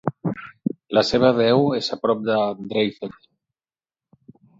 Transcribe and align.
La 0.97 1.01
seva 1.09 1.29
deu 1.39 1.61
és 1.79 1.89
a 1.95 1.97
prop 2.05 2.23
de 2.29 2.37
Dreifelden. 2.73 3.29